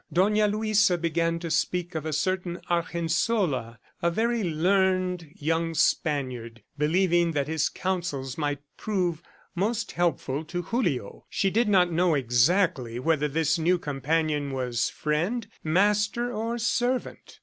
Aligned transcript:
Dona 0.11 0.47
Luisa 0.47 0.97
began 0.97 1.37
to 1.37 1.51
speak 1.51 1.93
of 1.93 2.07
a 2.07 2.11
certain 2.11 2.59
Argensola, 2.71 3.77
a 4.01 4.09
very 4.09 4.43
learned 4.43 5.27
young 5.35 5.75
Spaniard, 5.75 6.63
believing 6.75 7.33
that 7.33 7.47
his 7.47 7.69
counsels 7.69 8.35
might 8.35 8.61
prove 8.77 9.21
most 9.53 9.91
helpful 9.91 10.43
to 10.45 10.63
Julio. 10.63 11.27
She 11.29 11.51
did 11.51 11.69
not 11.69 11.91
know 11.91 12.15
exactly 12.15 12.97
whether 12.97 13.27
this 13.27 13.59
new 13.59 13.77
companion 13.77 14.53
was 14.53 14.89
friend, 14.89 15.45
master 15.63 16.33
or 16.33 16.57
servant. 16.57 17.37